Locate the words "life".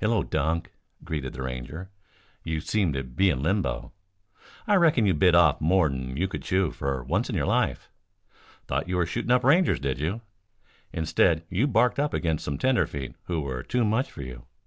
7.46-7.88